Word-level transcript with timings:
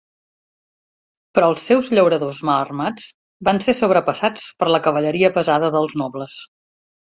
Però 1.37 1.49
els 1.53 1.65
seus 1.71 1.89
llauradors 1.97 2.39
mal 2.49 2.63
armats 2.63 3.05
van 3.49 3.61
ser 3.67 3.77
sobrepassats 3.81 4.49
per 4.63 4.73
la 4.75 4.83
cavalleria 4.89 5.33
pesada 5.39 5.73
dels 5.79 5.97
nobles. 6.05 6.43